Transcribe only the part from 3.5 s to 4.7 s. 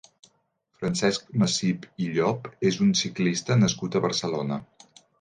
nascut a Barcelona.